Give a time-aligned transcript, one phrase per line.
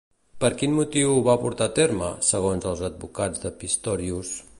[0.43, 4.33] Per quin motiu ho va portar a terme, segons els advocats de Pistorius?